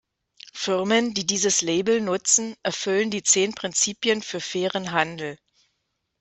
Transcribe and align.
Firmen, 0.55 1.13
die 1.13 1.27
dieses 1.27 1.61
Label 1.61 2.01
nutzen, 2.01 2.55
erfüllen 2.63 3.11
die 3.11 3.21
zehn 3.21 3.53
Prinzipien 3.53 4.23
für 4.23 4.41
fairen 4.41 4.93
Handel. 4.93 5.37